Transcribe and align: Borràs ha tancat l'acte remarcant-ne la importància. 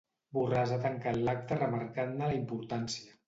Borràs 0.37 0.71
ha 0.75 0.79
tancat 0.85 1.19
l'acte 1.27 1.59
remarcant-ne 1.59 2.31
la 2.33 2.39
importància. 2.39 3.15